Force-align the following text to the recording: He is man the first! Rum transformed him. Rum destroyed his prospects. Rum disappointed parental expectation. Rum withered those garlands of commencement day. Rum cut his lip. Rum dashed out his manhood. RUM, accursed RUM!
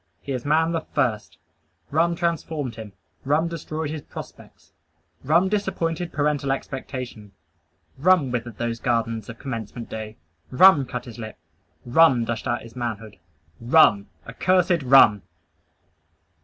He 0.19 0.31
is 0.31 0.45
man 0.45 0.71
the 0.71 0.81
first! 0.81 1.37
Rum 1.91 2.15
transformed 2.15 2.73
him. 2.73 2.93
Rum 3.23 3.47
destroyed 3.47 3.91
his 3.91 4.01
prospects. 4.01 4.73
Rum 5.23 5.47
disappointed 5.47 6.11
parental 6.11 6.51
expectation. 6.51 7.33
Rum 7.99 8.31
withered 8.31 8.57
those 8.57 8.79
garlands 8.79 9.29
of 9.29 9.37
commencement 9.37 9.89
day. 9.91 10.17
Rum 10.49 10.87
cut 10.87 11.05
his 11.05 11.19
lip. 11.19 11.37
Rum 11.85 12.25
dashed 12.25 12.47
out 12.47 12.63
his 12.63 12.75
manhood. 12.75 13.19
RUM, 13.59 14.07
accursed 14.25 14.81
RUM! 14.81 15.21